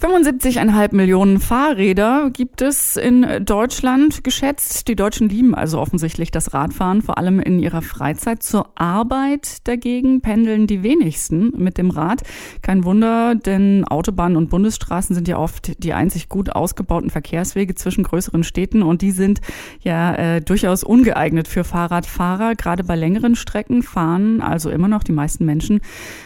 [0.00, 4.86] 75,5 Millionen Fahrräder gibt es in Deutschland geschätzt.
[4.86, 8.44] Die Deutschen lieben also offensichtlich das Radfahren, vor allem in ihrer Freizeit.
[8.44, 12.22] Zur Arbeit dagegen pendeln die wenigsten mit dem Rad.
[12.62, 18.04] Kein Wunder, denn Autobahnen und Bundesstraßen sind ja oft die einzig gut ausgebauten Verkehrswege zwischen
[18.04, 19.40] größeren Städten und die sind
[19.80, 22.54] ja äh, durchaus ungeeignet für Fahrradfahrer.
[22.54, 25.80] Gerade bei längeren Strecken fahren also immer noch die meisten Menschen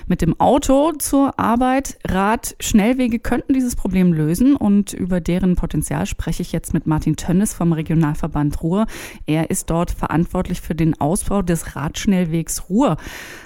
[0.07, 1.97] mit dem Auto zur Arbeit.
[2.07, 7.55] Radschnellwege könnten dieses Problem lösen und über deren Potenzial spreche ich jetzt mit Martin Tönnes
[7.55, 8.87] vom Regionalverband Ruhr.
[9.27, 12.97] Er ist dort verantwortlich für den Ausbau des Radschnellwegs Ruhr.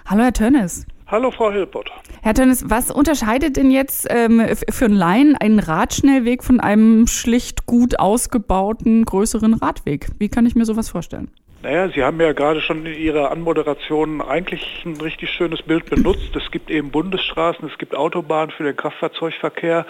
[0.06, 0.86] Hallo, Herr Tönnes.
[1.06, 1.90] Hallo, Frau Hilbert.
[2.22, 7.66] Herr Tönnes, was unterscheidet denn jetzt ähm, für einen Laien einen Radschnellweg von einem schlicht
[7.66, 10.08] gut ausgebauten größeren Radweg?
[10.18, 11.30] Wie kann ich mir sowas vorstellen?
[11.66, 16.36] Naja, Sie haben ja gerade schon in Ihrer Anmoderation eigentlich ein richtig schönes Bild benutzt.
[16.36, 19.84] Es gibt eben Bundesstraßen, es gibt Autobahnen für den Kraftfahrzeugverkehr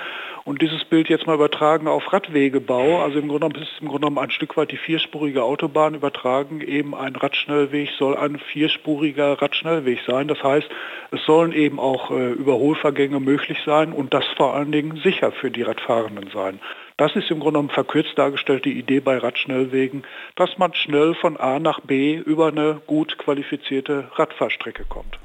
[0.45, 3.03] und dieses Bild jetzt mal übertragen auf Radwegebau.
[3.03, 6.63] Also im Grunde genommen ist im Grunde genommen ein Stück weit die vierspurige Autobahn übertragen.
[6.63, 10.29] Eben ein Radschnellweg soll ein vierspuriger Radschnellweg sein.
[10.29, 10.71] Das heißt,
[11.11, 15.51] es sollen eben auch äh, Überholvergänge möglich sein und das vor allen Dingen sicher für
[15.51, 16.59] die Radfahrenden sein.
[16.99, 21.37] Das ist im Grunde genommen verkürzt dargestellt die Idee bei Radschnellwegen, dass man schnell von
[21.37, 25.19] A nach B über eine gut qualifizierte Radfahrstrecke kommt.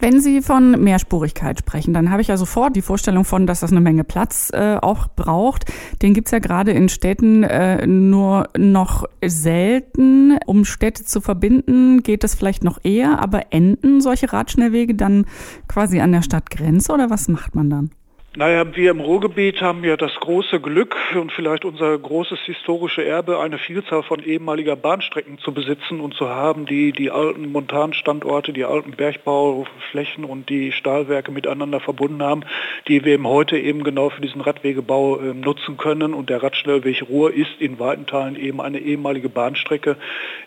[0.00, 3.70] Wenn Sie von Mehrspurigkeit sprechen, dann habe ich ja sofort die Vorstellung von, dass das
[3.70, 5.66] eine Menge Platz äh, auch braucht.
[6.00, 10.38] Den gibt es ja gerade in Städten äh, nur noch selten.
[10.46, 15.26] Um Städte zu verbinden, geht das vielleicht noch eher, aber enden solche Radschnellwege dann
[15.68, 17.90] quasi an der Stadtgrenze oder was macht man dann?
[18.34, 23.38] Naja, wir im Ruhrgebiet haben ja das große Glück und vielleicht unser großes historische Erbe,
[23.40, 28.64] eine Vielzahl von ehemaliger Bahnstrecken zu besitzen und zu haben, die die alten Montanstandorte, die
[28.64, 32.44] alten Bergbauflächen und die Stahlwerke miteinander verbunden haben,
[32.88, 36.14] die wir eben heute eben genau für diesen Radwegebau äh, nutzen können.
[36.14, 39.98] Und der Radschnellweg Ruhr ist in weiten Teilen eben eine ehemalige Bahnstrecke,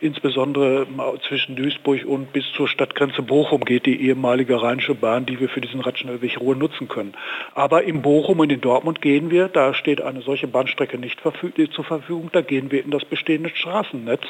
[0.02, 0.88] insbesondere
[1.28, 5.62] zwischen Duisburg und bis zur Stadtgrenze Bochum geht die ehemalige Rheinische Bahn, die wir für
[5.62, 7.14] diesen Radschnellweg Ruhr nutzen können.
[7.54, 11.20] Aber aber in Bochum und in Dortmund gehen wir, da steht eine solche Bahnstrecke nicht
[11.20, 14.22] zur Verfügung, da gehen wir in das bestehende Straßennetz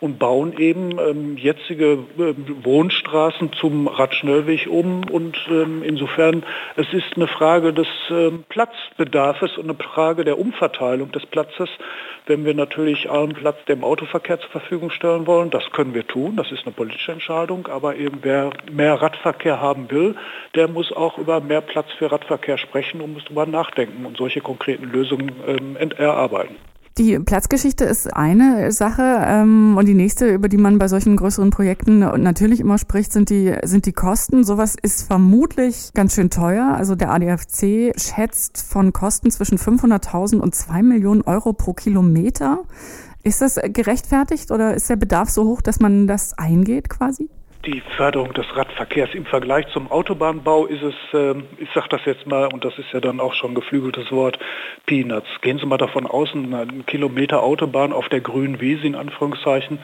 [0.00, 5.02] und bauen eben ähm, jetzige äh, Wohnstraßen zum Radschnellweg um.
[5.10, 6.44] Und ähm, insofern,
[6.76, 11.68] es ist eine Frage des ähm, Platzbedarfs und eine Frage der Umverteilung des Platzes.
[12.24, 16.36] Wenn wir natürlich allen Platz dem Autoverkehr zur Verfügung stellen wollen, das können wir tun,
[16.36, 20.14] das ist eine politische Entscheidung, aber eben wer mehr Radverkehr haben will,
[20.54, 24.40] der muss auch über mehr Platz für Radverkehr sprechen und muss darüber nachdenken und solche
[24.40, 26.56] konkreten Lösungen ähm, erarbeiten.
[26.98, 31.50] Die Platzgeschichte ist eine Sache ähm, und die nächste, über die man bei solchen größeren
[31.50, 34.42] Projekten natürlich immer spricht, sind die, sind die Kosten.
[34.42, 36.74] Sowas ist vermutlich ganz schön teuer.
[36.76, 42.64] Also der ADFC schätzt von Kosten zwischen 500.000 und 2 Millionen Euro pro Kilometer.
[43.22, 47.30] Ist das gerechtfertigt oder ist der Bedarf so hoch, dass man das eingeht quasi?
[47.68, 52.26] Die Förderung des Radverkehrs im Vergleich zum Autobahnbau ist es, ähm, ich sage das jetzt
[52.26, 54.38] mal, und das ist ja dann auch schon geflügeltes Wort,
[54.86, 55.28] Peanuts.
[55.42, 59.80] Gehen Sie mal davon aus, ein Kilometer Autobahn auf der grünen Wiese in Anführungszeichen,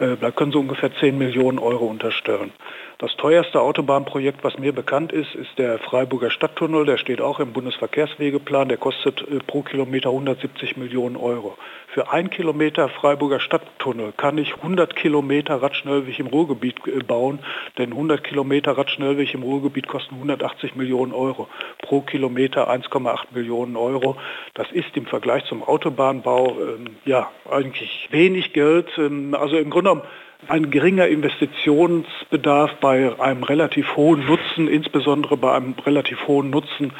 [0.00, 2.52] da können Sie ungefähr 10 Millionen Euro unterstellen.
[3.00, 6.84] Das teuerste Autobahnprojekt, was mir bekannt ist, ist der Freiburger Stadttunnel.
[6.84, 8.68] Der steht auch im Bundesverkehrswegeplan.
[8.68, 11.56] Der kostet äh, pro Kilometer 170 Millionen Euro.
[11.94, 17.38] Für ein Kilometer Freiburger Stadttunnel kann ich 100 Kilometer Radschnellweg im Ruhrgebiet äh, bauen,
[17.78, 21.48] denn 100 Kilometer Radschnellweg im Ruhrgebiet kosten 180 Millionen Euro.
[21.80, 24.16] Pro Kilometer 1,8 Millionen Euro.
[24.52, 28.88] Das ist im Vergleich zum Autobahnbau ähm, ja eigentlich wenig Geld.
[28.98, 30.02] Ähm, also im Grunde genommen
[30.48, 36.92] ein geringer Investitionsbedarf bei einem relativ hohen Nutzen, insbesondere bei einem relativ hohen Nutzen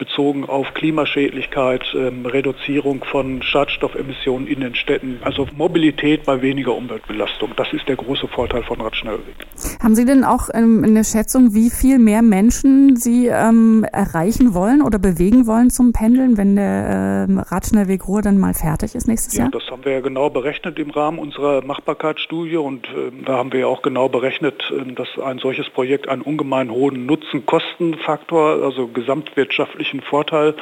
[0.00, 7.50] bezogen auf Klimaschädlichkeit, ähm, Reduzierung von Schadstoffemissionen in den Städten, also Mobilität bei weniger Umweltbelastung.
[7.56, 9.36] Das ist der große Vorteil von Radschnellweg.
[9.82, 14.80] Haben Sie denn auch ähm, eine Schätzung, wie viel mehr Menschen Sie ähm, erreichen wollen
[14.80, 19.34] oder bewegen wollen zum Pendeln, wenn der ähm, Radschnellweg Ruhr dann mal fertig ist nächstes
[19.34, 19.50] ja, Jahr?
[19.50, 23.60] Das haben wir ja genau berechnet im Rahmen unserer Machbarkeitsstudie und äh, da haben wir
[23.60, 29.89] ja auch genau berechnet, äh, dass ein solches Projekt einen ungemein hohen Nutzen-Kosten-Faktor, also gesamtwirtschaftlich
[29.90, 30.54] erheblichen Vorteil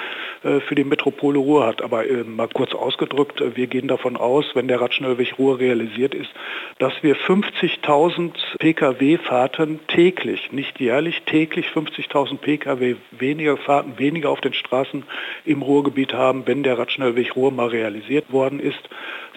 [0.42, 1.82] äh, für die Metropole Ruhr hat.
[1.82, 6.14] Aber äh, mal kurz ausgedrückt, äh, wir gehen davon aus, wenn der Radschnellweg Ruhr realisiert
[6.14, 6.30] ist,
[6.78, 14.54] dass wir 50.000 Pkw-Fahrten täglich, nicht jährlich, täglich 50.000 Pkw weniger Fahrten, weniger auf den
[14.54, 15.04] Straßen
[15.44, 18.88] im Ruhrgebiet haben, wenn der Radschnellweg Ruhr mal realisiert worden ist.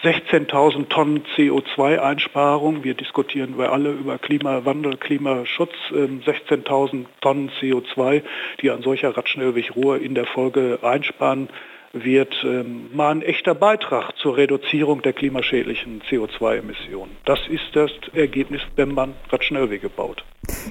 [0.03, 2.83] 16.000 Tonnen CO2-Einsparung.
[2.83, 5.75] Wir diskutieren wir alle über Klimawandel, Klimaschutz.
[5.92, 8.24] 16.000 ähm, Tonnen CO2,
[8.62, 11.50] die ein solcher Radschnellweg Ruhr in der Folge einsparen
[11.93, 17.11] wird ähm, mal ein echter Beitrag zur Reduzierung der klimaschädlichen CO2-Emissionen.
[17.25, 20.23] Das ist das Ergebnis, wenn man Radschnellwege baut.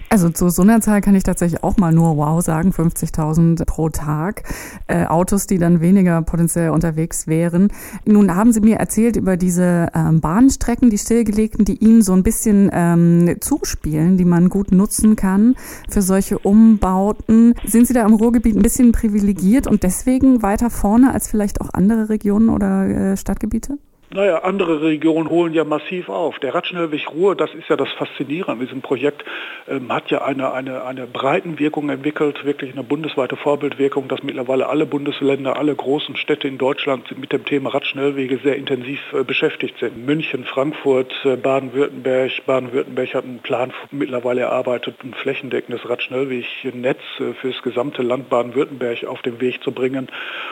[0.08, 3.88] Also zu so einer Zahl kann ich tatsächlich auch mal nur wow sagen, 50.000 pro
[3.88, 4.42] Tag.
[4.88, 7.68] Äh, Autos, die dann weniger potenziell unterwegs wären.
[8.04, 12.22] Nun haben Sie mir erzählt über diese ähm, Bahnstrecken, die stillgelegten, die Ihnen so ein
[12.22, 15.54] bisschen ähm, zuspielen, die man gut nutzen kann
[15.88, 17.54] für solche Umbauten.
[17.64, 21.70] Sind Sie da im Ruhrgebiet ein bisschen privilegiert und deswegen weiter vorne als vielleicht auch
[21.72, 23.78] andere Regionen oder äh, Stadtgebiete?
[24.12, 26.40] Naja, andere Regionen holen ja massiv auf.
[26.40, 29.24] Der Radschnellweg Ruhr, das ist ja das Faszinierende an diesem Projekt,
[29.68, 34.84] ähm, hat ja eine, eine, eine Breitenwirkung entwickelt, wirklich eine bundesweite Vorbildwirkung, dass mittlerweile alle
[34.84, 40.04] Bundesländer, alle großen Städte in Deutschland mit dem Thema Radschnellwege sehr intensiv äh, beschäftigt sind.
[40.04, 42.32] München, Frankfurt, äh, Baden-Württemberg.
[42.46, 49.04] Baden-Württemberg hat einen Plan mittlerweile erarbeitet, ein flächendeckendes Radschnellwegnetz äh, für das gesamte Land Baden-Württemberg
[49.04, 50.08] auf den Weg zu bringen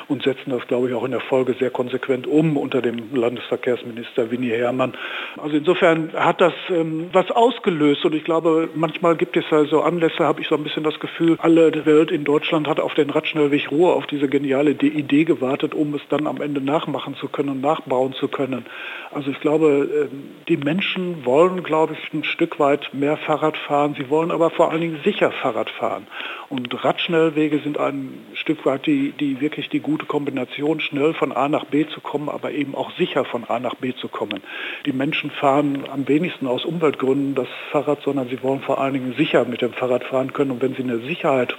[0.06, 3.47] und setzen das, glaube ich, auch in der Folge sehr konsequent um unter dem Landes
[3.48, 4.94] Verkehrsminister Winnie Herrmann.
[5.36, 9.82] Also insofern hat das ähm, was ausgelöst und ich glaube, manchmal gibt es ja so
[9.82, 13.10] Anlässe, habe ich so ein bisschen das Gefühl, alle Welt in Deutschland hat auf den
[13.10, 17.50] Radschnellweg Ruhr, auf diese geniale Idee gewartet, um es dann am Ende nachmachen zu können
[17.50, 18.66] und nachbauen zu können.
[19.10, 23.94] Also ich glaube, ähm, die Menschen wollen, glaube ich, ein Stück weit mehr Fahrrad fahren.
[23.98, 26.06] Sie wollen aber vor allen Dingen sicher Fahrrad fahren.
[26.50, 31.48] Und Radschnellwege sind ein Stück weit die, die wirklich die gute Kombination, schnell von A
[31.48, 34.42] nach B zu kommen, aber eben auch sicher von A nach B zu kommen.
[34.86, 39.14] Die Menschen fahren am wenigsten aus Umweltgründen das Fahrrad, sondern sie wollen vor allen Dingen
[39.16, 40.50] sicher mit dem Fahrrad fahren können.
[40.50, 41.54] Und wenn sie eine Sicherheit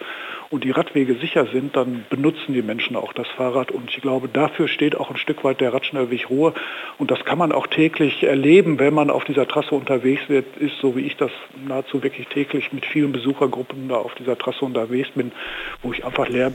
[0.50, 3.72] und die Radwege sicher sind, dann benutzen die Menschen auch das Fahrrad.
[3.72, 6.54] Und ich glaube, dafür steht auch ein Stück weit der Radschnellweg Ruhr.
[6.98, 10.96] Und das kann man auch täglich erleben, wenn man auf dieser Trasse unterwegs ist, so
[10.96, 11.32] wie ich das
[11.68, 15.32] nahezu wirklich täglich mit vielen Besuchergruppen da auf dieser Trasse unterwegs bin,
[15.84, 16.52] wo ich einfach leer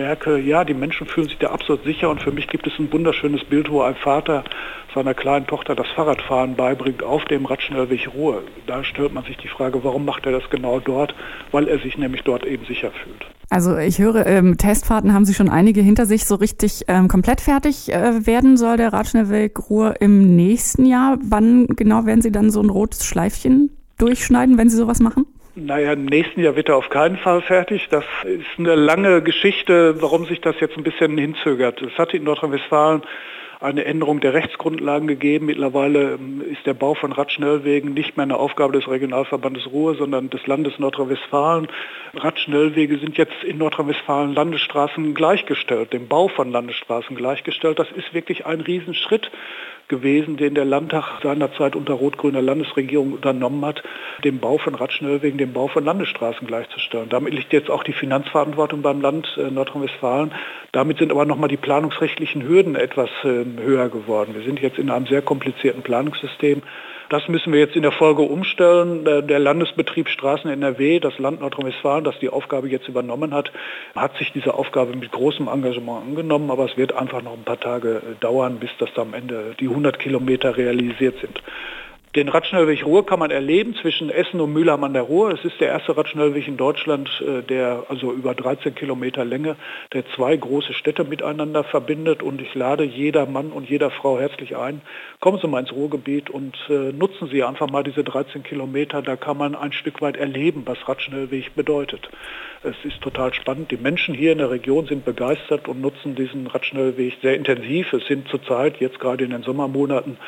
[0.00, 2.90] merke, ja, die Menschen fühlen sich da absolut sicher und für mich gibt es ein
[2.90, 4.44] wunderschönes Bild, wo ein Vater
[4.94, 8.42] seiner kleinen Tochter das Fahrradfahren beibringt auf dem Radschnellweg Ruhr.
[8.66, 11.14] Da stellt man sich die Frage, warum macht er das genau dort?
[11.52, 13.26] Weil er sich nämlich dort eben sicher fühlt.
[13.50, 16.24] Also ich höre, ähm, Testfahrten haben Sie schon einige hinter sich.
[16.24, 21.18] So richtig ähm, komplett fertig äh, werden soll der Radschnellweg Ruhr im nächsten Jahr.
[21.22, 25.26] Wann genau werden Sie dann so ein rotes Schleifchen durchschneiden, wenn Sie sowas machen?
[25.62, 27.88] Naja, im nächsten Jahr wird er auf keinen Fall fertig.
[27.90, 31.82] Das ist eine lange Geschichte, warum sich das jetzt ein bisschen hinzögert.
[31.82, 33.02] Es hatte in Nordrhein-Westfalen
[33.60, 35.46] eine Änderung der Rechtsgrundlagen gegeben.
[35.46, 40.30] Mittlerweile ähm, ist der Bau von Radschnellwegen nicht mehr eine Aufgabe des Regionalverbandes Ruhr, sondern
[40.30, 41.68] des Landes Nordrhein-Westfalen.
[42.14, 47.78] Radschnellwege sind jetzt in Nordrhein-Westfalen Landesstraßen gleichgestellt, dem Bau von Landesstraßen gleichgestellt.
[47.78, 49.30] Das ist wirklich ein Riesenschritt
[49.90, 53.82] gewesen, den der Landtag seinerzeit unter rot-grüner Landesregierung unternommen hat,
[54.24, 57.10] den Bau von Radschnellwegen, den Bau von Landesstraßen gleichzustellen.
[57.10, 60.32] Damit liegt jetzt auch die Finanzverantwortung beim Land äh, Nordrhein-Westfalen.
[60.72, 64.34] Damit sind aber nochmal die planungsrechtlichen Hürden etwas äh, höher geworden.
[64.34, 66.62] Wir sind jetzt in einem sehr komplizierten Planungssystem.
[67.10, 69.04] Das müssen wir jetzt in der Folge umstellen.
[69.04, 73.50] Der Landesbetrieb Straßen NRW, das Land Nordrhein-Westfalen, das die Aufgabe jetzt übernommen hat,
[73.96, 77.58] hat sich diese Aufgabe mit großem Engagement angenommen, aber es wird einfach noch ein paar
[77.58, 81.42] Tage äh, dauern, bis das am Ende die 100 Kilometer realisiert sind.
[82.16, 85.30] Den Radschnellweg Ruhr kann man erleben zwischen Essen und Mülheim an der Ruhr.
[85.30, 89.54] Es ist der erste Radschnellweg in Deutschland, äh, der also über 13 Kilometer Länge,
[89.92, 92.24] der zwei große Städte miteinander verbindet.
[92.24, 94.80] Und ich lade jeder Mann und jeder Frau herzlich ein.
[95.20, 99.02] Kommen Sie mal ins Ruhrgebiet und äh, nutzen Sie einfach mal diese 13 Kilometer.
[99.02, 102.10] Da kann man ein Stück weit erleben, was Radschnellweg bedeutet.
[102.64, 103.70] Es ist total spannend.
[103.70, 107.92] Die Menschen hier in der Region sind begeistert und nutzen diesen Radschnellweg sehr intensiv.
[107.92, 110.18] Es sind zurzeit, jetzt gerade in den Sommermonaten,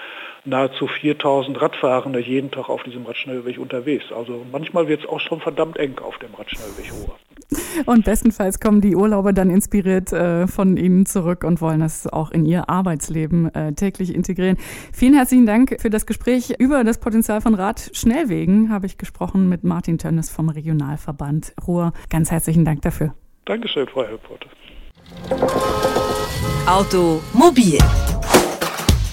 [0.45, 4.07] nahezu 4000 Radfahrende jeden Tag auf diesem Radschnellweg unterwegs.
[4.13, 7.17] Also manchmal wird es auch schon verdammt eng auf dem Radschnellweg Ruhr.
[7.87, 12.31] Und bestenfalls kommen die Urlauber dann inspiriert äh, von Ihnen zurück und wollen das auch
[12.31, 14.57] in ihr Arbeitsleben äh, täglich integrieren.
[14.93, 18.71] Vielen herzlichen Dank für das Gespräch über das Potenzial von Radschnellwegen.
[18.71, 21.93] Habe ich gesprochen mit Martin Tönnes vom Regionalverband Ruhr.
[22.11, 23.15] Ganz herzlichen Dank dafür.
[23.45, 24.49] Dankeschön, Frau Helpote.
[26.67, 27.79] Automobil